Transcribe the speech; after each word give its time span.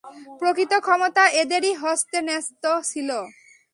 প্রকৃত 0.39 0.73
ক্ষমতা 0.85 1.23
এঁদেরই 1.41 1.73
হস্তে 1.81 2.17
ন্যস্ত 2.27 2.63
ছিল। 2.83 3.09